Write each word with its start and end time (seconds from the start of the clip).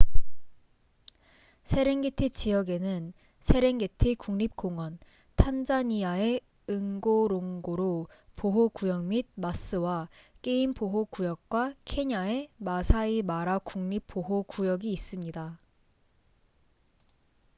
세렝게티 1.61 2.31
지역에는 2.31 3.13
세렝게티 3.39 4.15
국립 4.15 4.55
공원 4.55 4.97
탄자니아의 5.35 6.41
응고롱고로 6.71 8.07
보호 8.35 8.69
구역 8.69 9.03
및 9.05 9.27
마스와 9.35 10.09
게임 10.41 10.73
보호 10.73 11.05
구역과 11.05 11.75
케냐의 11.85 12.49
마사이 12.57 13.21
마라 13.21 13.59
국립 13.59 14.07
보호 14.07 14.41
구역이 14.41 14.91
있습니다 14.91 15.59